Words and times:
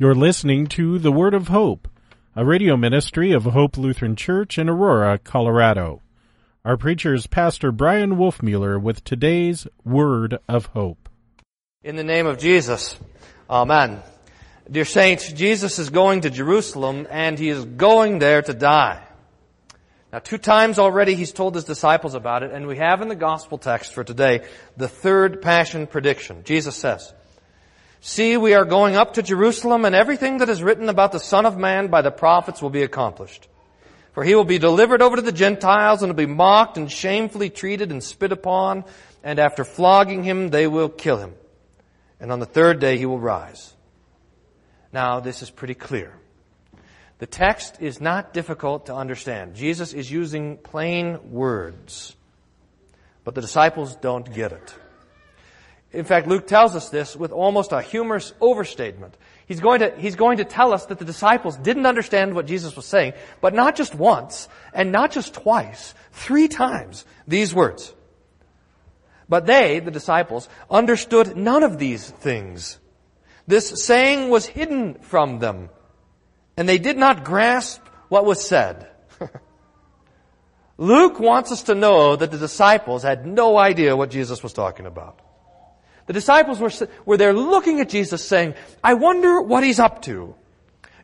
You're 0.00 0.14
listening 0.14 0.68
to 0.68 1.00
The 1.00 1.10
Word 1.10 1.34
of 1.34 1.48
Hope, 1.48 1.88
a 2.36 2.44
radio 2.44 2.76
ministry 2.76 3.32
of 3.32 3.42
Hope 3.42 3.76
Lutheran 3.76 4.14
Church 4.14 4.56
in 4.56 4.68
Aurora, 4.68 5.18
Colorado. 5.18 6.02
Our 6.64 6.76
preacher 6.76 7.14
is 7.14 7.26
Pastor 7.26 7.72
Brian 7.72 8.12
Wolfmueller 8.12 8.80
with 8.80 9.02
today's 9.02 9.66
Word 9.84 10.38
of 10.48 10.66
Hope. 10.66 11.08
In 11.82 11.96
the 11.96 12.04
name 12.04 12.28
of 12.28 12.38
Jesus, 12.38 12.96
Amen. 13.50 14.00
Dear 14.70 14.84
saints, 14.84 15.32
Jesus 15.32 15.80
is 15.80 15.90
going 15.90 16.20
to 16.20 16.30
Jerusalem 16.30 17.08
and 17.10 17.36
he 17.36 17.48
is 17.48 17.64
going 17.64 18.20
there 18.20 18.40
to 18.42 18.54
die. 18.54 19.02
Now, 20.12 20.20
two 20.20 20.38
times 20.38 20.78
already 20.78 21.16
he's 21.16 21.32
told 21.32 21.56
his 21.56 21.64
disciples 21.64 22.14
about 22.14 22.44
it, 22.44 22.52
and 22.52 22.68
we 22.68 22.76
have 22.76 23.02
in 23.02 23.08
the 23.08 23.16
gospel 23.16 23.58
text 23.58 23.94
for 23.94 24.04
today 24.04 24.46
the 24.76 24.86
third 24.86 25.42
passion 25.42 25.88
prediction. 25.88 26.44
Jesus 26.44 26.76
says, 26.76 27.12
See, 28.00 28.36
we 28.36 28.54
are 28.54 28.64
going 28.64 28.94
up 28.94 29.14
to 29.14 29.22
Jerusalem, 29.22 29.84
and 29.84 29.94
everything 29.94 30.38
that 30.38 30.48
is 30.48 30.62
written 30.62 30.88
about 30.88 31.10
the 31.12 31.18
Son 31.18 31.46
of 31.46 31.56
Man 31.58 31.88
by 31.88 32.02
the 32.02 32.12
prophets 32.12 32.62
will 32.62 32.70
be 32.70 32.82
accomplished. 32.82 33.48
For 34.12 34.22
he 34.22 34.34
will 34.34 34.44
be 34.44 34.58
delivered 34.58 35.02
over 35.02 35.16
to 35.16 35.22
the 35.22 35.32
Gentiles 35.32 36.02
and 36.02 36.10
will 36.10 36.16
be 36.16 36.26
mocked 36.26 36.76
and 36.76 36.90
shamefully 36.90 37.50
treated 37.50 37.90
and 37.90 38.02
spit 38.02 38.30
upon, 38.30 38.84
and 39.24 39.38
after 39.38 39.64
flogging 39.64 40.22
him, 40.22 40.50
they 40.50 40.66
will 40.66 40.88
kill 40.88 41.18
him. 41.18 41.34
And 42.20 42.30
on 42.30 42.38
the 42.38 42.46
third 42.46 42.80
day 42.80 42.98
he 42.98 43.06
will 43.06 43.20
rise. 43.20 43.74
Now, 44.92 45.20
this 45.20 45.42
is 45.42 45.50
pretty 45.50 45.74
clear. 45.74 46.14
The 47.18 47.26
text 47.26 47.82
is 47.82 48.00
not 48.00 48.32
difficult 48.32 48.86
to 48.86 48.94
understand. 48.94 49.56
Jesus 49.56 49.92
is 49.92 50.10
using 50.10 50.56
plain 50.56 51.32
words, 51.32 52.14
but 53.24 53.34
the 53.34 53.40
disciples 53.40 53.96
don't 53.96 54.32
get 54.32 54.52
it. 54.52 54.74
In 55.92 56.04
fact, 56.04 56.26
Luke 56.26 56.46
tells 56.46 56.76
us 56.76 56.90
this 56.90 57.16
with 57.16 57.32
almost 57.32 57.72
a 57.72 57.80
humorous 57.80 58.34
overstatement. 58.40 59.16
He's 59.46 59.60
going 59.60 59.80
to, 59.80 59.90
he's 59.96 60.16
going 60.16 60.36
to 60.38 60.44
tell 60.44 60.74
us 60.74 60.86
that 60.86 60.98
the 60.98 61.04
disciples 61.04 61.56
didn't 61.56 61.86
understand 61.86 62.34
what 62.34 62.46
Jesus 62.46 62.76
was 62.76 62.84
saying, 62.84 63.14
but 63.40 63.54
not 63.54 63.74
just 63.74 63.94
once, 63.94 64.48
and 64.74 64.92
not 64.92 65.12
just 65.12 65.32
twice, 65.32 65.94
three 66.12 66.48
times, 66.48 67.06
these 67.26 67.54
words. 67.54 67.94
But 69.30 69.46
they, 69.46 69.78
the 69.80 69.90
disciples, 69.90 70.48
understood 70.70 71.36
none 71.36 71.62
of 71.62 71.78
these 71.78 72.10
things. 72.10 72.78
This 73.46 73.84
saying 73.84 74.28
was 74.28 74.44
hidden 74.44 74.94
from 75.00 75.38
them 75.38 75.70
and 76.58 76.68
they 76.68 76.78
did 76.78 76.98
not 76.98 77.24
grasp 77.24 77.80
what 78.08 78.24
was 78.24 78.44
said. 78.44 78.88
Luke 80.76 81.20
wants 81.20 81.52
us 81.52 81.62
to 81.64 81.74
know 81.76 82.16
that 82.16 82.32
the 82.32 82.36
disciples 82.36 83.04
had 83.04 83.24
no 83.24 83.56
idea 83.56 83.96
what 83.96 84.10
Jesus 84.10 84.42
was 84.42 84.52
talking 84.52 84.84
about. 84.84 85.20
The 86.08 86.14
disciples 86.14 86.58
were, 86.58 86.70
were 87.04 87.18
there 87.18 87.34
looking 87.34 87.80
at 87.80 87.90
Jesus 87.90 88.24
saying, 88.24 88.54
I 88.82 88.94
wonder 88.94 89.42
what 89.42 89.62
he's 89.62 89.78
up 89.78 90.00
to. 90.02 90.34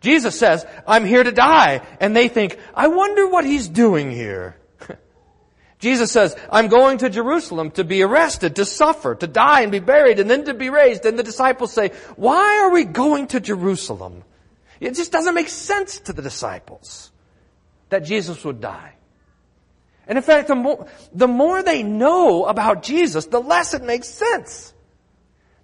Jesus 0.01 0.39
says, 0.39 0.67
I'm 0.87 1.05
here 1.05 1.23
to 1.23 1.31
die. 1.31 1.83
And 2.01 2.17
they 2.17 2.29
think, 2.29 2.59
I 2.75 2.89
wonder 2.89 3.29
what 3.29 3.45
he's 3.45 3.69
doing 3.69 4.11
here. 4.11 4.57
Jesus 5.79 6.11
says, 6.11 6.35
I'm 6.51 6.69
going 6.69 6.99
to 6.99 7.11
Jerusalem 7.11 7.71
to 7.73 7.85
be 7.85 8.03
arrested, 8.03 8.57
to 8.57 8.65
suffer, 8.65 9.15
to 9.15 9.27
die 9.27 9.61
and 9.61 9.71
be 9.71 9.79
buried, 9.79 10.21
and 10.21 10.31
then 10.31 10.47
to 10.47 10.55
be 10.55 10.71
raised. 10.71 11.05
And 11.05 11.19
the 11.19 11.23
disciples 11.23 11.71
say, 11.71 11.91
why 12.17 12.61
are 12.61 12.71
we 12.71 12.85
going 12.85 13.27
to 13.29 13.41
Jerusalem? 13.41 14.25
It 14.81 14.95
just 14.95 15.13
doesn't 15.13 15.35
make 15.35 15.51
sense 15.51 15.99
to 16.01 16.15
the 16.15 16.23
disciples 16.23 17.13
that 17.91 18.05
Jesus 18.05 18.43
would 18.43 18.63
die. 18.63 18.95
And 20.07 20.17
in 20.17 20.25
fact, 20.25 20.49
the 20.49 20.55
more, 20.55 20.87
the 21.13 21.29
more 21.29 21.63
they 21.63 21.83
know 21.83 22.47
about 22.47 22.83
Jesus, 22.83 23.27
the 23.27 23.41
less 23.41 23.75
it 23.75 23.83
makes 23.83 24.09
sense. 24.09 24.75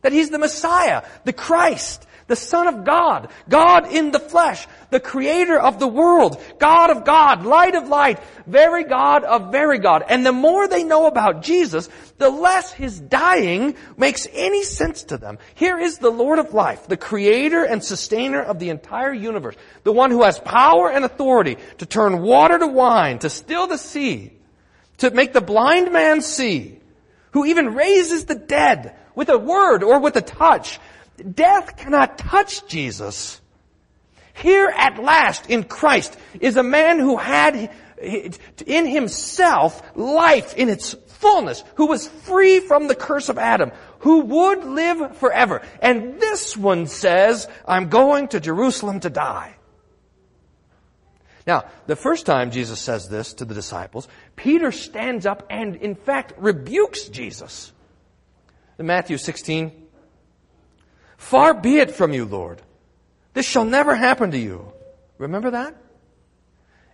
That 0.03 0.13
He's 0.13 0.31
the 0.31 0.39
Messiah, 0.39 1.03
the 1.25 1.33
Christ, 1.33 2.07
the 2.31 2.37
Son 2.37 2.69
of 2.69 2.85
God, 2.85 3.29
God 3.49 3.93
in 3.93 4.13
the 4.13 4.21
flesh, 4.21 4.69
the 4.91 5.01
creator 5.01 5.59
of 5.59 5.81
the 5.81 5.89
world, 5.89 6.41
God 6.61 6.91
of 6.91 7.05
God, 7.05 7.45
light 7.45 7.75
of 7.75 7.89
light, 7.89 8.21
very 8.47 8.85
God 8.85 9.25
of 9.25 9.51
very 9.51 9.79
God. 9.79 10.05
And 10.09 10.25
the 10.25 10.31
more 10.31 10.69
they 10.69 10.85
know 10.85 11.07
about 11.07 11.43
Jesus, 11.43 11.89
the 12.19 12.31
less 12.31 12.73
his 12.73 13.01
dying 13.01 13.75
makes 13.97 14.29
any 14.33 14.63
sense 14.63 15.03
to 15.05 15.19
them. 15.19 15.39
Here 15.57 15.77
is 15.77 15.99
the 15.99 16.11
Lord 16.11 16.39
of 16.39 16.55
life, 16.55 16.87
the 16.87 16.97
creator 16.97 17.65
and 17.65 17.83
sustainer 17.83 18.41
of 18.41 18.61
the 18.61 18.71
entire 18.71 19.13
universe, 19.13 19.57
the 19.83 19.93
one 19.93 20.13
who 20.13 20.23
has 20.23 20.39
power 20.39 20.89
and 20.89 21.05
authority 21.05 21.57
to 21.79 21.87
turn 21.87 22.23
water 22.23 22.61
to 22.61 22.67
wine, 22.69 23.19
to 23.19 23.29
still 23.29 23.67
the 23.67 23.77
sea, 23.77 24.33
to 24.99 25.11
make 25.11 25.33
the 25.33 25.41
blind 25.41 25.93
man 25.93 26.21
see, 26.23 26.79
who 27.33 27.45
even 27.45 27.75
raises 27.75 28.27
the 28.27 28.37
dead 28.37 28.95
with 29.15 29.29
a 29.29 29.39
word 29.39 29.83
or 29.83 30.01
with 30.01 30.17
a 30.17 30.23
touch, 30.23 30.79
Death 31.21 31.77
cannot 31.77 32.19
touch 32.19 32.67
Jesus. 32.67 33.41
Here 34.35 34.73
at 34.75 35.03
last 35.03 35.51
in 35.51 35.65
Christ 35.65 36.17
is 36.41 36.57
a 36.57 36.63
man 36.63 36.99
who 36.99 37.17
had 37.17 37.71
in 38.67 38.87
himself 38.87 39.83
life 39.95 40.55
in 40.57 40.69
its 40.69 40.95
fullness, 41.09 41.63
who 41.75 41.87
was 41.87 42.09
free 42.09 42.61
from 42.61 42.89
the 42.89 42.95
curse 42.95 43.29
of 43.29 43.37
Adam, 43.37 43.73
who 44.01 44.21
would 44.21 44.65
live 44.65 45.19
forever. 45.19 45.61
And 45.83 46.19
this 46.19 46.57
one 46.57 46.87
says, 46.87 47.47
I'm 47.69 47.91
going 47.91 48.29
to 48.29 48.41
Jerusalem 48.41 49.01
to 49.01 49.11
die. 49.11 49.57
Now, 51.47 51.65
the 51.87 51.97
first 51.97 52.25
time 52.25 52.51
Jesus 52.51 52.81
says 52.81 53.09
this 53.09 53.35
to 53.35 53.45
the 53.45 53.55
disciples, 53.55 54.09
Peter 54.37 54.73
stands 54.73 55.27
up 55.27 55.47
and 55.51 55.77
in 55.77 55.95
fact 55.95 56.33
rebukes 56.39 57.09
Jesus. 57.09 57.73
In 58.81 58.87
Matthew 58.87 59.19
16, 59.19 59.73
Far 61.19 61.53
be 61.53 61.77
it 61.77 61.91
from 61.91 62.15
you, 62.15 62.25
Lord. 62.25 62.63
This 63.35 63.45
shall 63.45 63.67
never 63.67 63.95
happen 63.95 64.31
to 64.31 64.39
you. 64.39 64.73
Remember 65.19 65.51
that? 65.51 65.77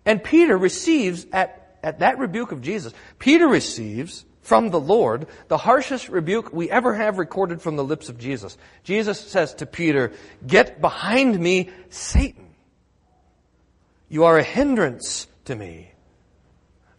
And 0.04 0.22
Peter 0.22 0.58
receives 0.58 1.26
at, 1.32 1.78
at 1.84 2.00
that 2.00 2.18
rebuke 2.18 2.50
of 2.50 2.60
Jesus, 2.60 2.92
Peter 3.20 3.46
receives 3.46 4.24
from 4.42 4.70
the 4.70 4.80
Lord 4.80 5.28
the 5.46 5.58
harshest 5.58 6.08
rebuke 6.08 6.52
we 6.52 6.68
ever 6.68 6.92
have 6.92 7.18
recorded 7.18 7.62
from 7.62 7.76
the 7.76 7.84
lips 7.84 8.08
of 8.08 8.18
Jesus. 8.18 8.58
Jesus 8.82 9.20
says 9.20 9.54
to 9.54 9.66
Peter, 9.66 10.12
get 10.44 10.80
behind 10.80 11.38
me, 11.38 11.70
Satan. 11.88 12.48
You 14.08 14.24
are 14.24 14.38
a 14.38 14.42
hindrance 14.42 15.28
to 15.44 15.54
me. 15.54 15.92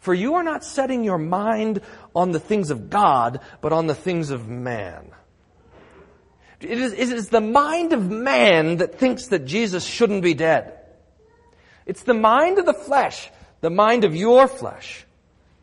For 0.08 0.14
you 0.14 0.36
are 0.36 0.44
not 0.44 0.64
setting 0.64 1.04
your 1.04 1.18
mind 1.18 1.82
on 2.16 2.32
the 2.32 2.40
things 2.40 2.72
of 2.72 2.90
God, 2.90 3.42
but 3.60 3.74
on 3.74 3.88
the 3.88 3.94
things 3.94 4.30
of 4.30 4.48
man. 4.48 5.12
It 6.62 6.80
is, 6.80 6.94
it 6.94 7.10
is 7.12 7.28
the 7.28 7.42
mind 7.42 7.92
of 7.92 8.10
man 8.10 8.78
that 8.78 8.98
thinks 9.00 9.28
that 9.28 9.44
Jesus 9.44 9.84
shouldn't 9.84 10.24
be 10.24 10.34
dead. 10.34 10.80
It's 11.86 12.04
the 12.04 12.14
mind 12.14 12.58
of 12.58 12.66
the 12.66 12.74
flesh, 12.74 13.30
the 13.60 13.70
mind 13.70 14.06
of 14.06 14.16
your 14.16 14.48
flesh, 14.48 15.06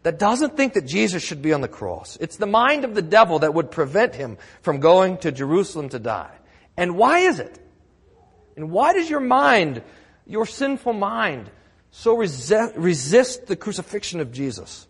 that 0.03 0.19
doesn't 0.19 0.59
think 0.59 0.75
that 0.75 0.85
Jesus 0.85 1.23
should 1.23 1.41
be 1.41 1.55
on 1.55 1.63
the 1.63 1.67
cross. 1.67 2.19
It's 2.21 2.37
the 2.37 2.45
mind 2.45 2.85
of 2.85 2.95
the 2.95 3.01
devil 3.01 3.39
that 3.39 3.55
would 3.55 3.71
prevent 3.71 4.15
him 4.15 4.37
from 4.61 4.81
going 4.81 5.17
to 5.21 5.33
Jerusalem 5.33 5.89
to 5.89 5.99
die. 5.99 6.37
And 6.77 6.99
why 6.99 7.21
is 7.21 7.39
it? 7.39 7.59
And 8.59 8.71
why 8.71 8.93
does 8.93 9.09
your 9.09 9.21
mind, 9.21 9.83
your 10.27 10.45
sinful 10.45 10.93
mind, 10.93 11.51
so 11.97 12.17
resist, 12.17 12.75
resist 12.75 13.47
the 13.47 13.55
crucifixion 13.55 14.19
of 14.19 14.33
Jesus? 14.33 14.89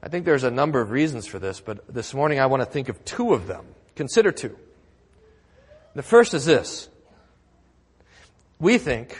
I 0.00 0.08
think 0.08 0.24
there's 0.24 0.44
a 0.44 0.50
number 0.50 0.80
of 0.80 0.92
reasons 0.92 1.26
for 1.26 1.40
this, 1.40 1.60
but 1.60 1.92
this 1.92 2.14
morning 2.14 2.38
I 2.38 2.46
want 2.46 2.60
to 2.60 2.66
think 2.66 2.88
of 2.88 3.04
two 3.04 3.34
of 3.34 3.48
them. 3.48 3.64
Consider 3.96 4.30
two. 4.30 4.56
The 5.96 6.04
first 6.04 6.34
is 6.34 6.44
this. 6.44 6.88
We 8.60 8.78
think 8.78 9.18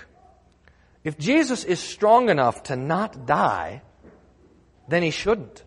if 1.02 1.18
Jesus 1.18 1.64
is 1.64 1.80
strong 1.80 2.30
enough 2.30 2.62
to 2.64 2.76
not 2.76 3.26
die, 3.26 3.82
then 4.86 5.02
he 5.02 5.10
shouldn't. 5.10 5.64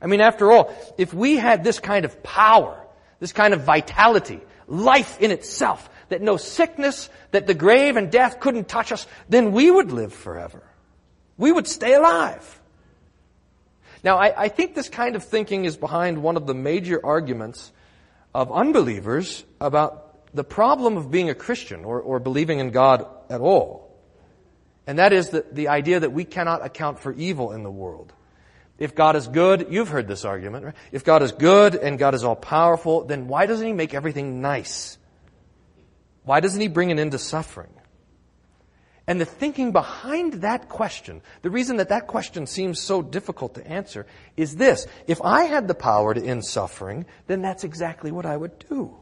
I 0.00 0.06
mean, 0.06 0.20
after 0.20 0.52
all, 0.52 0.72
if 0.96 1.12
we 1.12 1.36
had 1.36 1.64
this 1.64 1.80
kind 1.80 2.04
of 2.04 2.22
power, 2.22 2.86
this 3.18 3.32
kind 3.32 3.52
of 3.52 3.62
vitality, 3.62 4.40
life 4.68 5.20
in 5.20 5.32
itself, 5.32 5.90
that 6.10 6.22
no 6.22 6.36
sickness, 6.36 7.08
that 7.30 7.46
the 7.46 7.54
grave 7.54 7.96
and 7.96 8.12
death 8.12 8.38
couldn't 8.38 8.68
touch 8.68 8.92
us, 8.92 9.06
then 9.28 9.52
we 9.52 9.70
would 9.70 9.90
live 9.90 10.12
forever. 10.12 10.62
We 11.38 11.50
would 11.50 11.66
stay 11.66 11.94
alive. 11.94 12.60
Now, 14.04 14.18
I, 14.18 14.44
I 14.44 14.48
think 14.48 14.74
this 14.74 14.88
kind 14.88 15.16
of 15.16 15.24
thinking 15.24 15.64
is 15.64 15.76
behind 15.76 16.22
one 16.22 16.36
of 16.36 16.46
the 16.46 16.54
major 16.54 17.04
arguments 17.04 17.72
of 18.34 18.52
unbelievers 18.52 19.44
about 19.60 20.34
the 20.34 20.44
problem 20.44 20.96
of 20.96 21.10
being 21.10 21.30
a 21.30 21.34
Christian 21.34 21.84
or, 21.84 22.00
or 22.00 22.18
believing 22.18 22.60
in 22.60 22.70
God 22.70 23.06
at 23.28 23.40
all. 23.40 23.90
And 24.86 24.98
that 24.98 25.12
is 25.12 25.30
the, 25.30 25.44
the 25.52 25.68
idea 25.68 26.00
that 26.00 26.12
we 26.12 26.24
cannot 26.24 26.64
account 26.64 27.00
for 27.00 27.12
evil 27.12 27.52
in 27.52 27.62
the 27.62 27.70
world. 27.70 28.12
If 28.78 28.94
God 28.94 29.14
is 29.14 29.28
good, 29.28 29.66
you've 29.70 29.88
heard 29.88 30.08
this 30.08 30.24
argument, 30.24 30.64
right? 30.64 30.74
If 30.90 31.04
God 31.04 31.22
is 31.22 31.32
good 31.32 31.74
and 31.74 31.98
God 31.98 32.14
is 32.14 32.24
all 32.24 32.36
powerful, 32.36 33.04
then 33.04 33.28
why 33.28 33.44
doesn't 33.46 33.66
He 33.66 33.74
make 33.74 33.92
everything 33.92 34.40
nice? 34.40 34.96
Why 36.24 36.40
doesn't 36.40 36.60
He 36.60 36.68
bring 36.68 36.90
an 36.90 36.98
end 36.98 37.12
to 37.12 37.18
suffering? 37.18 37.70
And 39.06 39.20
the 39.20 39.24
thinking 39.24 39.72
behind 39.72 40.34
that 40.34 40.68
question, 40.68 41.20
the 41.42 41.50
reason 41.50 41.78
that 41.78 41.88
that 41.88 42.06
question 42.06 42.46
seems 42.46 42.80
so 42.80 43.02
difficult 43.02 43.54
to 43.54 43.66
answer 43.66 44.06
is 44.36 44.54
this. 44.56 44.86
If 45.08 45.20
I 45.22 45.44
had 45.44 45.66
the 45.66 45.74
power 45.74 46.14
to 46.14 46.22
end 46.22 46.44
suffering, 46.44 47.06
then 47.26 47.42
that's 47.42 47.64
exactly 47.64 48.12
what 48.12 48.24
I 48.26 48.36
would 48.36 48.64
do. 48.68 48.96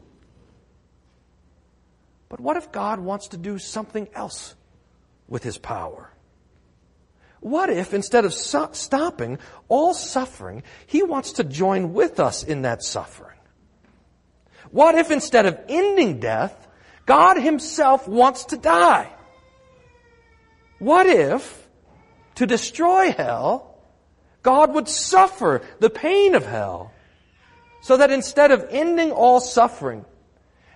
But 2.27 2.39
what 2.39 2.57
if 2.57 2.71
God 2.71 2.99
wants 2.99 3.29
to 3.29 3.37
do 3.37 3.59
something 3.59 4.07
else 4.13 4.55
with 5.27 5.43
His 5.43 5.57
power? 5.57 6.11
What 7.39 7.69
if 7.69 7.93
instead 7.93 8.25
of 8.25 8.33
stopping 8.33 9.39
all 9.67 9.93
suffering, 9.93 10.63
He 10.87 11.03
wants 11.03 11.33
to 11.33 11.43
join 11.43 11.93
with 11.93 12.19
us 12.19 12.43
in 12.43 12.63
that 12.63 12.83
suffering? 12.83 13.37
What 14.71 14.95
if 14.95 15.09
instead 15.09 15.45
of 15.45 15.59
ending 15.67 16.19
death, 16.19 16.67
God 17.09 17.37
Himself 17.37 18.07
wants 18.07 18.45
to 18.45 18.57
die? 18.57 19.11
What 20.77 21.07
if, 21.07 21.67
to 22.35 22.45
destroy 22.45 23.11
hell, 23.11 23.75
God 24.43 24.75
would 24.75 24.87
suffer 24.87 25.63
the 25.79 25.89
pain 25.89 26.35
of 26.35 26.45
hell 26.45 26.93
so 27.81 27.97
that 27.97 28.11
instead 28.11 28.51
of 28.51 28.67
ending 28.69 29.11
all 29.11 29.39
suffering, 29.39 30.05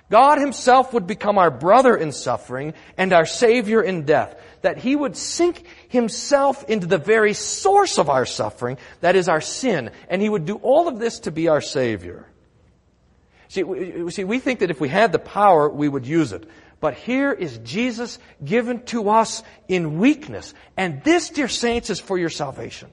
God 0.10 0.40
himself 0.40 0.92
would 0.94 1.06
become 1.06 1.38
our 1.38 1.52
brother 1.52 1.96
in 1.96 2.12
suffering 2.12 2.74
and 2.98 3.14
our 3.14 3.28
savior 3.28 3.84
in 3.84 4.04
death. 4.04 4.36
That 4.64 4.80
he 4.80 4.96
would 4.96 5.16
sink 5.16 5.64
himself 5.88 6.68
into 6.68 6.88
the 6.88 6.98
very 6.98 7.36
source 7.36 8.00
of 8.00 8.10
our 8.10 8.26
suffering, 8.26 8.80
that 9.02 9.16
is 9.16 9.30
our 9.30 9.42
sin, 9.42 9.92
and 10.10 10.20
he 10.20 10.30
would 10.30 10.46
do 10.46 10.56
all 10.56 10.88
of 10.88 10.98
this 10.98 11.20
to 11.22 11.32
be 11.32 11.48
our 11.48 11.62
savior. 11.62 12.26
See, 13.54 13.62
we, 13.62 14.10
see, 14.10 14.24
we 14.24 14.40
think 14.40 14.62
that 14.62 14.72
if 14.72 14.82
we 14.82 14.90
had 14.90 15.12
the 15.12 15.20
power, 15.20 15.70
we 15.70 15.88
would 15.88 16.08
use 16.08 16.32
it. 16.32 16.50
But 16.80 16.96
here 16.96 17.32
is 17.32 17.60
Jesus 17.60 18.18
given 18.44 18.82
to 18.86 19.12
us 19.12 19.44
in 19.68 20.00
weakness. 20.00 20.56
And 20.76 21.04
this, 21.04 21.30
dear 21.30 21.48
saints, 21.48 21.92
is 21.92 22.00
for 22.00 22.18
your 22.18 22.32
salvation. 22.32 22.90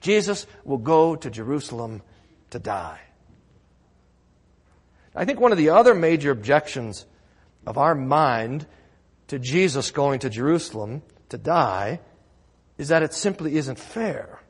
Jesus 0.00 0.48
will 0.64 0.78
go 0.78 1.14
to 1.14 1.30
Jerusalem 1.30 2.02
to 2.50 2.58
die. 2.58 2.98
I 5.14 5.26
think 5.26 5.38
one 5.38 5.52
of 5.52 5.58
the 5.58 5.68
other 5.68 5.94
major 5.94 6.32
objections 6.32 7.06
of 7.64 7.78
our 7.78 7.94
mind 7.94 8.66
to 9.28 9.38
Jesus 9.38 9.92
going 9.92 10.18
to 10.18 10.28
Jerusalem 10.28 11.02
to 11.28 11.38
die 11.38 12.00
is 12.78 12.88
that 12.88 13.04
it 13.04 13.14
simply 13.14 13.54
isn't 13.58 13.78
fair. 13.78 14.41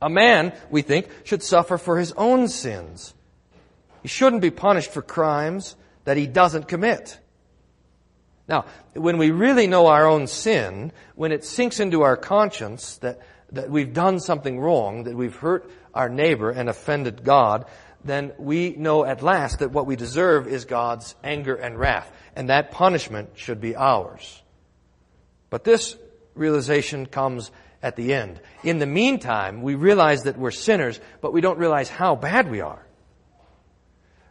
A 0.00 0.10
man, 0.10 0.52
we 0.70 0.82
think, 0.82 1.08
should 1.24 1.42
suffer 1.42 1.78
for 1.78 1.98
his 1.98 2.12
own 2.12 2.48
sins. 2.48 3.14
He 4.02 4.08
shouldn't 4.08 4.42
be 4.42 4.50
punished 4.50 4.92
for 4.92 5.02
crimes 5.02 5.76
that 6.04 6.16
he 6.16 6.26
doesn't 6.26 6.68
commit. 6.68 7.18
Now, 8.48 8.66
when 8.94 9.18
we 9.18 9.30
really 9.30 9.66
know 9.66 9.88
our 9.88 10.06
own 10.06 10.26
sin, 10.26 10.92
when 11.14 11.32
it 11.32 11.44
sinks 11.44 11.80
into 11.80 12.02
our 12.02 12.16
conscience 12.16 12.98
that, 12.98 13.20
that 13.52 13.70
we've 13.70 13.92
done 13.92 14.20
something 14.20 14.60
wrong, 14.60 15.04
that 15.04 15.16
we've 15.16 15.34
hurt 15.34 15.68
our 15.94 16.08
neighbor 16.08 16.50
and 16.50 16.68
offended 16.68 17.24
God, 17.24 17.64
then 18.04 18.32
we 18.38 18.70
know 18.70 19.04
at 19.04 19.22
last 19.22 19.58
that 19.58 19.72
what 19.72 19.86
we 19.86 19.96
deserve 19.96 20.46
is 20.46 20.64
God's 20.64 21.16
anger 21.24 21.56
and 21.56 21.76
wrath, 21.76 22.10
and 22.36 22.50
that 22.50 22.70
punishment 22.70 23.30
should 23.34 23.60
be 23.60 23.74
ours. 23.74 24.42
But 25.50 25.64
this 25.64 25.96
realization 26.34 27.06
comes 27.06 27.50
at 27.86 27.94
the 27.94 28.12
end. 28.12 28.40
In 28.64 28.80
the 28.80 28.86
meantime, 28.86 29.62
we 29.62 29.76
realize 29.76 30.24
that 30.24 30.36
we're 30.36 30.50
sinners, 30.50 30.98
but 31.20 31.32
we 31.32 31.40
don't 31.40 31.58
realize 31.58 31.88
how 31.88 32.16
bad 32.16 32.50
we 32.50 32.60
are. 32.60 32.84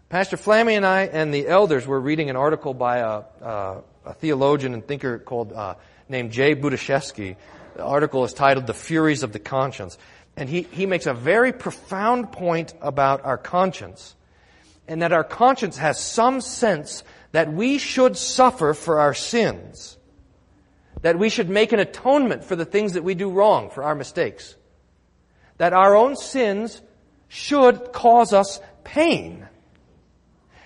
Pastor 0.09 0.35
Flammy 0.35 0.73
and 0.75 0.85
I 0.85 1.03
and 1.03 1.33
the 1.33 1.47
elders 1.47 1.87
were 1.87 1.99
reading 1.99 2.29
an 2.29 2.35
article 2.35 2.73
by 2.73 2.97
a, 2.97 3.23
a 4.05 4.13
theologian 4.15 4.73
and 4.73 4.85
thinker 4.85 5.19
called 5.19 5.53
uh, 5.53 5.75
named 6.09 6.33
Jay 6.33 6.53
Budziszewski. 6.53 7.37
The 7.77 7.83
article 7.83 8.25
is 8.25 8.33
titled 8.33 8.67
"The 8.67 8.73
Furies 8.73 9.23
of 9.23 9.31
the 9.31 9.39
Conscience," 9.39 9.97
and 10.35 10.49
he 10.49 10.63
he 10.63 10.85
makes 10.85 11.07
a 11.07 11.13
very 11.13 11.53
profound 11.53 12.33
point 12.33 12.73
about 12.81 13.23
our 13.23 13.37
conscience, 13.37 14.15
and 14.85 15.01
that 15.01 15.13
our 15.13 15.23
conscience 15.23 15.77
has 15.77 15.97
some 15.97 16.41
sense 16.41 17.03
that 17.31 17.53
we 17.53 17.77
should 17.77 18.17
suffer 18.17 18.73
for 18.73 18.99
our 18.99 19.13
sins, 19.13 19.97
that 21.01 21.19
we 21.19 21.29
should 21.29 21.49
make 21.49 21.71
an 21.71 21.79
atonement 21.79 22.43
for 22.43 22.55
the 22.55 22.65
things 22.65 22.93
that 22.93 23.03
we 23.03 23.15
do 23.15 23.29
wrong, 23.29 23.69
for 23.69 23.83
our 23.83 23.95
mistakes, 23.95 24.55
that 25.57 25.73
our 25.73 25.95
own 25.95 26.15
sins 26.15 26.81
should 27.27 27.91
cause 27.93 28.33
us 28.33 28.59
pain 28.83 29.47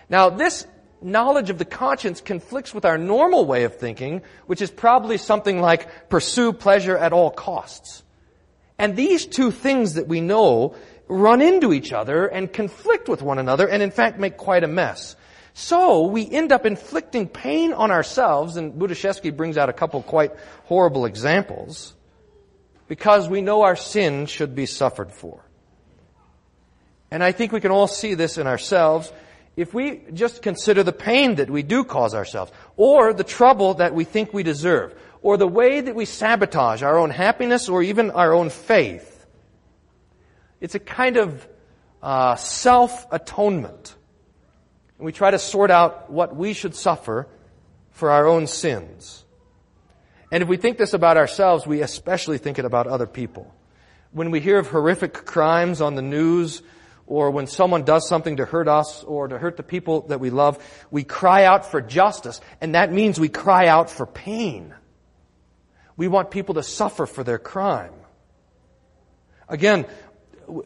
now, 0.10 0.31
this 0.31 0.66
knowledge 1.02 1.50
of 1.50 1.60
the 1.60 1.66
conscience 1.66 2.20
conflicts 2.20 2.74
with 2.74 2.84
our 2.84 2.98
normal 2.98 3.46
way 3.46 3.64
of 3.64 3.78
thinking, 3.78 4.24
which 4.48 4.62
is 4.62 4.72
probably 4.72 5.18
something 5.18 5.62
like 5.62 6.10
pursue 6.10 6.52
pleasure 6.52 6.98
at 6.98 7.14
all 7.14 7.30
costs. 7.30 8.04
And 8.78 8.96
these 8.96 9.26
two 9.26 9.52
things 9.52 9.94
that 9.94 10.08
we 10.08 10.20
know 10.20 10.76
run 11.08 11.42
into 11.42 11.74
each 11.74 11.94
other 11.94 12.28
and 12.28 12.52
conflict 12.52 13.08
with 13.08 13.22
one 13.22 13.40
another 13.40 13.68
and 13.68 13.81
in 13.81 13.92
fact 13.92 14.20
make 14.20 14.38
quite 14.38 14.64
a 14.64 14.68
mess. 14.68 15.16
So 15.60 16.06
we 16.06 16.26
end 16.26 16.54
up 16.54 16.66
inflicting 16.66 17.28
pain 17.28 17.74
on 17.74 17.92
ourselves, 17.92 18.56
and 18.56 18.76
Budziszewski 18.76 19.36
brings 19.36 19.58
out 19.58 19.68
a 19.68 19.74
couple 19.74 20.02
quite 20.02 20.32
horrible 20.64 21.04
examples, 21.04 21.94
because 22.88 23.28
we 23.28 23.42
know 23.42 23.64
our 23.64 23.76
sin 23.76 24.26
should 24.26 24.56
be 24.56 24.66
suffered 24.66 25.12
for. 25.12 25.44
And 27.12 27.22
I 27.22 27.34
think 27.34 27.52
we 27.52 27.60
can 27.60 27.72
all 27.72 27.88
see 27.88 28.14
this 28.14 28.38
in 28.38 28.48
ourselves 28.48 29.12
if 29.58 29.74
we 29.74 30.02
just 30.14 30.42
consider 30.42 30.82
the 30.82 30.94
pain 30.94 31.36
that 31.36 31.50
we 31.50 31.62
do 31.62 31.84
cause 31.84 32.16
ourselves, 32.16 32.54
or 32.78 33.12
the 33.14 33.26
trouble 33.26 33.74
that 33.76 33.94
we 33.94 34.06
think 34.06 34.34
we 34.34 34.44
deserve, 34.44 34.98
or 35.22 35.36
the 35.36 35.46
way 35.46 35.82
that 35.82 35.94
we 35.94 36.06
sabotage 36.06 36.84
our 36.84 36.98
own 36.98 37.10
happiness 37.10 37.68
or 37.68 37.84
even 37.84 38.12
our 38.12 38.32
own 38.34 38.50
faith, 38.50 39.26
it's 40.62 40.76
a 40.76 40.80
kind 40.80 41.18
of 41.18 41.46
uh, 42.02 42.36
self 42.38 43.06
atonement. 43.12 43.98
And 45.00 45.06
we 45.06 45.12
try 45.12 45.31
to 45.31 45.40
sort 45.40 45.72
out 45.72 46.12
what 46.12 46.36
we 46.36 46.54
should 46.54 46.75
suffer 46.75 47.28
for 47.92 48.12
our 48.12 48.28
own 48.28 48.48
sins. 48.48 49.24
And 50.31 50.44
if 50.44 50.50
we 50.50 50.57
think 50.57 50.78
this 50.78 50.94
about 50.94 51.18
ourselves, 51.18 51.66
we 51.66 51.81
especially 51.81 52.38
think 52.38 52.60
it 52.60 52.66
about 52.66 52.86
other 52.86 53.07
people. 53.07 53.51
When 54.12 54.30
we 54.30 54.42
hear 54.42 54.60
of 54.60 54.68
horrific 54.68 55.13
crimes 55.25 55.81
on 55.81 55.96
the 55.96 56.01
news, 56.01 56.62
or 57.07 57.31
when 57.31 57.48
someone 57.48 57.84
does 57.84 58.07
something 58.07 58.38
to 58.38 58.46
hurt 58.46 58.68
us 58.68 59.04
or 59.04 59.28
to 59.28 59.40
hurt 59.40 59.57
the 59.57 59.63
people 59.63 60.01
that 60.10 60.19
we 60.19 60.30
love, 60.30 60.63
we 60.92 61.04
cry 61.04 61.45
out 61.45 61.66
for 61.66 61.81
justice, 61.81 62.40
and 62.62 62.75
that 62.75 62.92
means 62.92 63.19
we 63.19 63.30
cry 63.30 63.68
out 63.68 63.90
for 63.90 64.06
pain. 64.06 64.75
We 65.98 66.07
want 66.07 66.30
people 66.30 66.56
to 66.56 66.63
suffer 66.63 67.07
for 67.07 67.24
their 67.24 67.40
crime. 67.40 67.94
Again, 69.48 69.88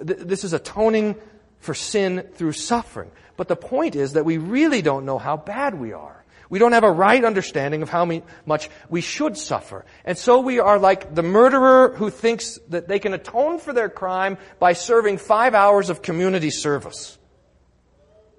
this 0.02 0.44
is 0.44 0.52
atoning 0.52 1.16
for 1.64 1.74
sin 1.74 2.28
through 2.34 2.52
suffering. 2.52 3.10
But 3.38 3.48
the 3.48 3.56
point 3.56 3.96
is 3.96 4.14
that 4.14 4.26
we 4.26 4.38
really 4.38 4.82
don't 4.82 5.06
know 5.06 5.18
how 5.18 5.38
bad 5.38 5.80
we 5.80 5.94
are. 5.94 6.24
We 6.50 6.60
don't 6.60 6.74
have 6.74 6.84
a 6.84 6.92
right 6.92 7.24
understanding 7.24 7.82
of 7.82 7.90
how 7.90 8.22
much 8.46 8.70
we 8.90 9.02
should 9.02 9.38
suffer. 9.38 9.86
And 10.06 10.18
so 10.18 10.42
we 10.42 10.60
are 10.60 10.78
like 10.78 11.16
the 11.16 11.24
murderer 11.24 11.96
who 11.96 12.10
thinks 12.10 12.60
that 12.70 12.88
they 12.88 13.00
can 13.00 13.14
atone 13.14 13.60
for 13.60 13.74
their 13.74 13.90
crime 13.90 14.38
by 14.60 14.74
serving 14.74 15.18
five 15.18 15.56
hours 15.56 15.90
of 15.90 16.02
community 16.02 16.52
service. 16.52 17.18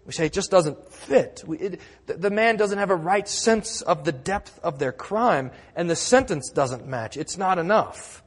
We 0.07 0.13
say 0.13 0.27
it 0.27 0.35
just 0.35 0.51
doesn't 0.51 0.93
fit. 0.93 1.43
We, 1.47 1.59
it, 1.59 1.81
the, 2.07 2.15
the 2.15 2.31
man 2.31 2.57
doesn't 2.57 2.79
have 2.79 2.91
a 2.91 2.97
right 2.97 3.27
sense 3.27 3.81
of 3.81 4.05
the 4.05 4.13
depth 4.13 4.61
of 4.63 4.79
their 4.79 4.93
crime, 4.93 5.51
and 5.75 5.89
the 5.89 5.97
sentence 5.97 6.51
doesn't 6.51 6.87
match. 6.87 7.17
It's 7.17 7.39
not 7.39 7.59
enough. 7.59 8.23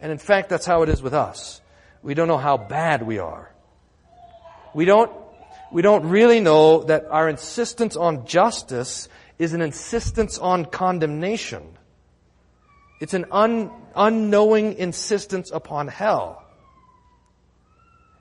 And 0.00 0.12
in 0.12 0.18
fact, 0.18 0.48
that's 0.48 0.66
how 0.66 0.82
it 0.82 0.88
is 0.88 1.02
with 1.02 1.14
us. 1.14 1.60
We 2.00 2.14
don't 2.14 2.28
know 2.28 2.38
how 2.38 2.56
bad 2.56 3.02
we 3.02 3.18
are. 3.18 3.52
We 4.76 4.84
don't 4.84 5.10
we 5.72 5.80
don't 5.80 6.10
really 6.10 6.38
know 6.38 6.82
that 6.82 7.06
our 7.10 7.30
insistence 7.30 7.96
on 7.96 8.26
justice 8.26 9.08
is 9.38 9.54
an 9.54 9.62
insistence 9.62 10.38
on 10.38 10.66
condemnation. 10.66 11.78
It's 13.00 13.14
an 13.14 13.24
un, 13.30 13.70
unknowing 13.94 14.74
insistence 14.74 15.50
upon 15.50 15.88
hell. 15.88 16.44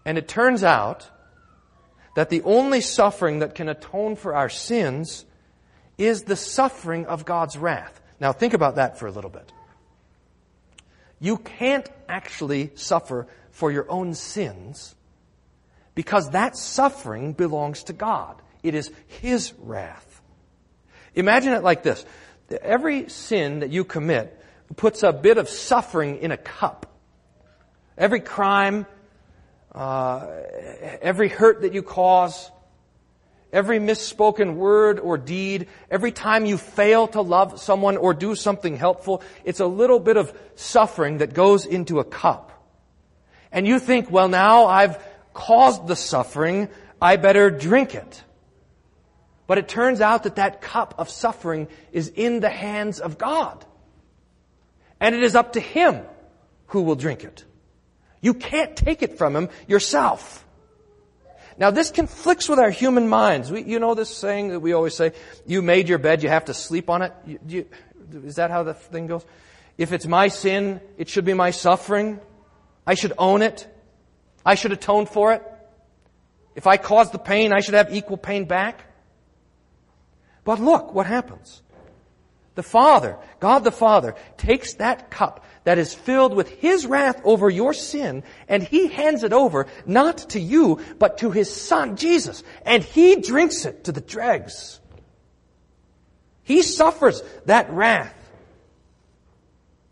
And 0.05 0.17
it 0.17 0.29
turns 0.29 0.63
out 0.63 1.09
that 2.15 2.29
the 2.29 2.41
only 2.43 2.79
suffering 2.79 3.39
that 3.39 3.53
can 3.53 3.67
atone 3.67 4.15
for 4.15 4.33
our 4.33 4.47
sins 4.47 5.25
is 5.97 6.23
the 6.23 6.37
suffering 6.37 7.05
of 7.05 7.25
God's 7.25 7.57
wrath. 7.57 7.99
Now 8.21 8.31
think 8.31 8.53
about 8.53 8.75
that 8.75 8.97
for 8.97 9.07
a 9.07 9.11
little 9.11 9.29
bit. 9.29 9.51
You 11.19 11.35
can't 11.37 11.89
actually 12.07 12.71
suffer 12.75 13.27
for 13.51 13.73
your 13.73 13.91
own 13.91 14.13
sins 14.13 14.94
because 15.95 16.31
that 16.31 16.57
suffering 16.57 17.33
belongs 17.33 17.83
to 17.85 17.93
God. 17.93 18.41
It 18.61 18.75
is 18.75 18.91
His 19.07 19.53
wrath. 19.59 20.21
Imagine 21.15 21.53
it 21.53 21.63
like 21.63 21.81
this. 21.81 22.05
Every 22.61 23.09
sin 23.09 23.59
that 23.59 23.71
you 23.71 23.85
commit 23.85 24.39
puts 24.75 25.03
a 25.03 25.13
bit 25.13 25.37
of 25.37 25.49
suffering 25.49 26.17
in 26.17 26.31
a 26.31 26.37
cup. 26.37 26.85
Every 27.97 28.19
crime, 28.19 28.85
uh, 29.71 30.27
every 31.01 31.29
hurt 31.29 31.61
that 31.61 31.73
you 31.73 31.81
cause, 31.81 32.51
every 33.53 33.79
misspoken 33.79 34.55
word 34.55 34.99
or 34.99 35.17
deed, 35.17 35.67
every 35.89 36.11
time 36.11 36.45
you 36.45 36.57
fail 36.57 37.07
to 37.07 37.21
love 37.21 37.59
someone 37.61 37.95
or 37.95 38.13
do 38.13 38.35
something 38.35 38.75
helpful, 38.75 39.23
it's 39.45 39.61
a 39.61 39.65
little 39.65 39.99
bit 39.99 40.17
of 40.17 40.37
suffering 40.55 41.19
that 41.19 41.33
goes 41.33 41.65
into 41.65 41.99
a 41.99 42.03
cup. 42.03 42.51
And 43.51 43.65
you 43.65 43.79
think, 43.79 44.11
well 44.11 44.27
now 44.27 44.65
I've 44.65 45.01
caused 45.35 45.85
the 45.85 45.95
suffering, 45.95 46.69
I 46.99 47.17
better 47.17 47.51
drink 47.51 47.93
it. 47.93 48.23
But 49.45 49.59
it 49.59 49.67
turns 49.67 50.01
out 50.01 50.23
that 50.23 50.37
that 50.37 50.61
cup 50.61 50.95
of 50.97 51.09
suffering 51.09 51.67
is 51.91 52.07
in 52.07 52.39
the 52.39 52.49
hands 52.49 52.99
of 52.99 53.19
God. 53.19 53.63
And 54.99 55.13
it 55.13 55.21
is 55.21 55.35
up 55.35 55.53
to 55.53 55.59
Him 55.59 56.01
who 56.67 56.81
will 56.81 56.95
drink 56.95 57.23
it. 57.23 57.43
You 58.21 58.33
can't 58.33 58.75
take 58.75 59.03
it 59.03 59.19
from 59.19 59.35
Him 59.35 59.49
yourself. 59.67 60.43
Now 61.57 61.69
this 61.69 61.91
conflicts 61.91 62.49
with 62.49 62.57
our 62.57 62.71
human 62.71 63.07
minds. 63.07 63.51
We, 63.51 63.63
you 63.63 63.79
know 63.79 63.93
this 63.93 64.09
saying 64.09 64.49
that 64.49 64.61
we 64.61 64.73
always 64.73 64.95
say, 64.95 65.11
you 65.45 65.61
made 65.61 65.87
your 65.87 65.99
bed, 65.99 66.23
you 66.23 66.29
have 66.29 66.45
to 66.45 66.53
sleep 66.53 66.89
on 66.89 67.03
it? 67.03 67.13
You, 67.25 67.39
you, 67.47 67.65
is 68.23 68.35
that 68.35 68.49
how 68.49 68.63
the 68.63 68.73
thing 68.73 69.07
goes? 69.07 69.25
If 69.77 69.91
it's 69.91 70.07
my 70.07 70.29
sin, 70.29 70.81
it 70.97 71.07
should 71.07 71.25
be 71.25 71.33
my 71.33 71.51
suffering. 71.51 72.19
I 72.87 72.95
should 72.95 73.13
own 73.17 73.41
it. 73.41 73.67
I 74.45 74.55
should 74.55 74.71
atone 74.71 75.07
for 75.07 75.33
it. 75.33 75.43
If 76.55 76.67
I 76.67 76.77
caused 76.77 77.11
the 77.11 77.19
pain, 77.19 77.51
I 77.51 77.59
should 77.59 77.73
have 77.73 77.93
equal 77.93 78.17
pain 78.17 78.45
back. 78.45 78.81
But 80.43 80.59
look 80.59 80.93
what 80.93 81.07
happens. 81.07 81.61
The 82.53 82.63
Father, 82.63 83.17
God 83.41 83.65
the 83.65 83.71
Father, 83.71 84.15
takes 84.37 84.75
that 84.75 85.11
cup 85.11 85.43
that 85.65 85.77
is 85.77 85.93
filled 85.93 86.33
with 86.33 86.47
His 86.49 86.85
wrath 86.85 87.19
over 87.25 87.49
your 87.49 87.73
sin 87.73 88.23
and 88.47 88.63
He 88.63 88.87
hands 88.87 89.23
it 89.23 89.33
over 89.33 89.67
not 89.85 90.29
to 90.29 90.39
you, 90.39 90.79
but 90.97 91.17
to 91.17 91.31
His 91.31 91.53
Son, 91.53 91.97
Jesus. 91.97 92.43
And 92.65 92.81
He 92.83 93.17
drinks 93.17 93.65
it 93.65 93.85
to 93.85 93.91
the 93.91 93.99
dregs. 93.99 94.79
He 96.43 96.61
suffers 96.61 97.21
that 97.45 97.69
wrath. 97.71 98.13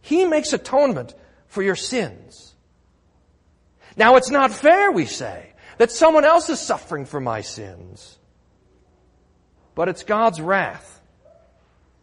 He 0.01 0.25
makes 0.25 0.53
atonement 0.53 1.15
for 1.47 1.63
your 1.63 1.75
sins. 1.75 2.52
Now 3.95 4.15
it's 4.15 4.29
not 4.29 4.51
fair, 4.51 4.91
we 4.91 5.05
say, 5.05 5.53
that 5.77 5.91
someone 5.91 6.25
else 6.25 6.49
is 6.49 6.59
suffering 6.59 7.05
for 7.05 7.19
my 7.19 7.41
sins. 7.41 8.17
But 9.75 9.89
it's 9.89 10.03
God's 10.03 10.39
wrath. 10.41 11.01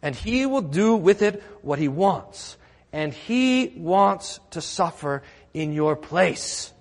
And 0.01 0.15
He 0.15 0.45
will 0.45 0.61
do 0.61 0.95
with 0.95 1.21
it 1.21 1.43
what 1.61 1.79
He 1.79 1.87
wants. 1.87 2.57
And 2.91 3.13
He 3.13 3.73
wants 3.77 4.39
to 4.51 4.61
suffer 4.61 5.23
in 5.53 5.73
your 5.73 5.95
place. 5.95 6.73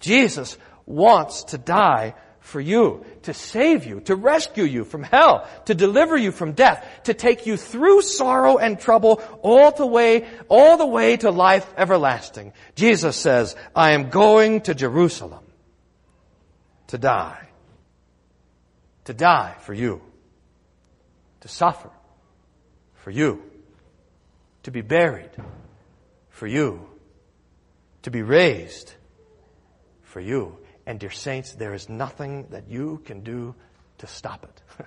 Jesus 0.00 0.56
wants 0.86 1.44
to 1.44 1.58
die 1.58 2.14
for 2.48 2.60
you, 2.62 3.04
to 3.24 3.34
save 3.34 3.84
you, 3.84 4.00
to 4.00 4.16
rescue 4.16 4.64
you 4.64 4.84
from 4.84 5.02
hell, 5.02 5.46
to 5.66 5.74
deliver 5.74 6.16
you 6.16 6.32
from 6.32 6.52
death, 6.52 6.82
to 7.04 7.12
take 7.12 7.44
you 7.44 7.58
through 7.58 8.00
sorrow 8.00 8.56
and 8.56 8.80
trouble 8.80 9.20
all 9.42 9.70
the 9.70 9.84
way, 9.84 10.26
all 10.48 10.78
the 10.78 10.86
way 10.86 11.18
to 11.18 11.30
life 11.30 11.70
everlasting. 11.76 12.54
Jesus 12.74 13.16
says, 13.16 13.54
I 13.76 13.92
am 13.92 14.08
going 14.08 14.62
to 14.62 14.74
Jerusalem 14.74 15.44
to 16.86 16.96
die. 16.96 17.48
To 19.04 19.12
die 19.12 19.54
for 19.60 19.74
you. 19.74 20.00
To 21.40 21.48
suffer 21.48 21.90
for 22.94 23.10
you. 23.10 23.42
To 24.62 24.70
be 24.70 24.80
buried 24.80 25.30
for 26.30 26.46
you. 26.46 26.88
To 28.02 28.10
be 28.10 28.22
raised 28.22 28.94
for 30.02 30.20
you. 30.20 30.56
And 30.88 30.98
dear 30.98 31.10
saints, 31.10 31.52
there 31.52 31.74
is 31.74 31.90
nothing 31.90 32.46
that 32.48 32.70
you 32.70 33.02
can 33.04 33.20
do 33.20 33.54
to 33.98 34.06
stop 34.06 34.42
it. 34.44 34.86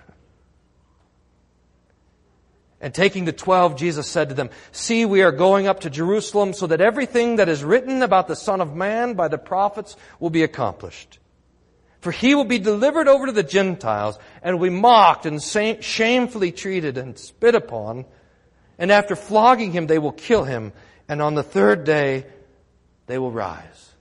and 2.80 2.92
taking 2.92 3.24
the 3.24 3.32
twelve, 3.32 3.76
Jesus 3.76 4.08
said 4.08 4.30
to 4.30 4.34
them, 4.34 4.50
See, 4.72 5.04
we 5.04 5.22
are 5.22 5.30
going 5.30 5.68
up 5.68 5.82
to 5.82 5.90
Jerusalem 5.90 6.54
so 6.54 6.66
that 6.66 6.80
everything 6.80 7.36
that 7.36 7.48
is 7.48 7.62
written 7.62 8.02
about 8.02 8.26
the 8.26 8.34
Son 8.34 8.60
of 8.60 8.74
Man 8.74 9.14
by 9.14 9.28
the 9.28 9.38
prophets 9.38 9.94
will 10.18 10.30
be 10.30 10.42
accomplished. 10.42 11.20
For 12.00 12.10
he 12.10 12.34
will 12.34 12.46
be 12.46 12.58
delivered 12.58 13.06
over 13.06 13.26
to 13.26 13.32
the 13.32 13.44
Gentiles 13.44 14.18
and 14.42 14.58
will 14.58 14.70
be 14.70 14.74
mocked 14.74 15.24
and 15.24 15.40
shamefully 15.40 16.50
treated 16.50 16.98
and 16.98 17.16
spit 17.16 17.54
upon. 17.54 18.06
And 18.76 18.90
after 18.90 19.14
flogging 19.14 19.70
him, 19.70 19.86
they 19.86 20.00
will 20.00 20.10
kill 20.10 20.42
him. 20.42 20.72
And 21.08 21.22
on 21.22 21.36
the 21.36 21.44
third 21.44 21.84
day, 21.84 22.26
they 23.06 23.18
will 23.18 23.30
rise. 23.30 23.91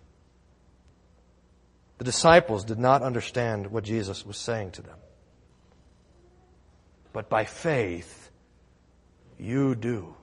The 2.01 2.05
disciples 2.05 2.63
did 2.65 2.79
not 2.79 3.03
understand 3.03 3.67
what 3.67 3.83
Jesus 3.83 4.25
was 4.25 4.35
saying 4.35 4.71
to 4.71 4.81
them. 4.81 4.97
But 7.13 7.29
by 7.29 7.45
faith, 7.45 8.31
you 9.37 9.75
do. 9.75 10.15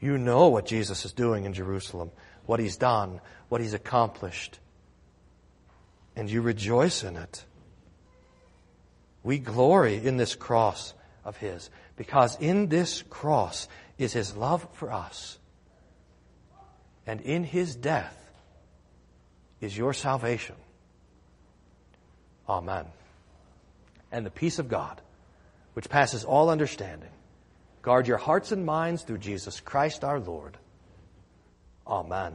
You 0.00 0.16
know 0.16 0.46
what 0.46 0.66
Jesus 0.66 1.04
is 1.04 1.12
doing 1.12 1.44
in 1.44 1.54
Jerusalem, 1.54 2.12
what 2.46 2.60
he's 2.60 2.76
done, 2.76 3.20
what 3.48 3.60
he's 3.60 3.74
accomplished. 3.74 4.60
And 6.14 6.30
you 6.30 6.40
rejoice 6.40 7.02
in 7.02 7.16
it. 7.16 7.44
We 9.24 9.38
glory 9.38 9.96
in 9.96 10.18
this 10.18 10.36
cross 10.36 10.94
of 11.24 11.36
his 11.36 11.68
because 11.96 12.38
in 12.38 12.68
this 12.68 13.02
cross 13.10 13.66
is 13.98 14.12
his 14.12 14.36
love 14.36 14.68
for 14.74 14.92
us. 14.92 15.36
And 17.08 17.20
in 17.22 17.42
his 17.42 17.74
death, 17.74 18.23
is 19.64 19.76
your 19.76 19.92
salvation. 19.92 20.56
Amen. 22.48 22.84
And 24.12 24.24
the 24.24 24.30
peace 24.30 24.58
of 24.58 24.68
God, 24.68 25.00
which 25.72 25.88
passes 25.88 26.24
all 26.24 26.50
understanding, 26.50 27.08
guard 27.82 28.06
your 28.06 28.18
hearts 28.18 28.52
and 28.52 28.64
minds 28.64 29.02
through 29.02 29.18
Jesus 29.18 29.60
Christ 29.60 30.04
our 30.04 30.20
Lord. 30.20 30.56
Amen. 31.86 32.34